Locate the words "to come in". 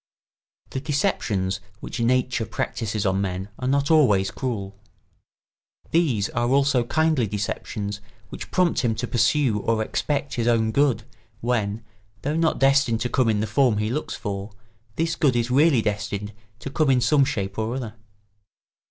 13.01-13.41, 16.61-16.99